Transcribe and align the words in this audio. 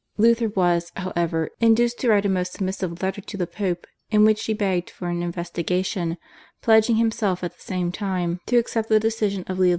Luther 0.17 0.49
was, 0.49 0.91
however, 0.95 1.51
induced 1.59 1.99
to 1.99 2.09
write 2.09 2.25
a 2.25 2.29
most 2.29 2.53
submissive 2.53 3.03
letter 3.03 3.21
to 3.21 3.37
the 3.37 3.45
Pope 3.45 3.85
in 4.09 4.25
which 4.25 4.43
he 4.45 4.53
begged 4.55 4.89
for 4.89 5.09
an 5.09 5.21
investigation, 5.21 6.17
pledging 6.63 6.95
himself 6.95 7.43
at 7.43 7.55
the 7.55 7.61
same 7.61 7.91
time 7.91 8.39
to 8.47 8.57
accept 8.57 8.89
the 8.89 8.99
decision 8.99 9.43
of 9.45 9.59
Leo 9.59 9.69
X. 9.69 9.69